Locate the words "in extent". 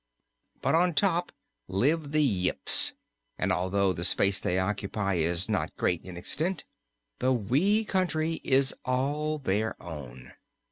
6.03-6.63